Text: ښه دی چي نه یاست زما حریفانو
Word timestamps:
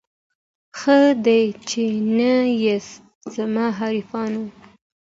ښه 0.79 0.99
دی 1.25 1.43
چي 1.69 1.83
نه 2.17 2.33
یاست 2.63 2.99
زما 3.35 3.65
حریفانو 3.79 4.43